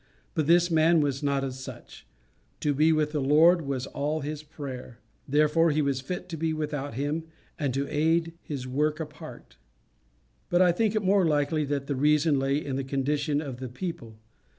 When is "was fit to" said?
5.83-6.37